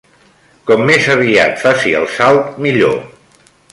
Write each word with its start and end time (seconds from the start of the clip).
Com 0.69 0.81
més 0.91 1.09
aviat 1.15 1.61
faci 1.65 1.93
el 1.99 2.07
salt, 2.17 2.59
millor. 2.67 2.97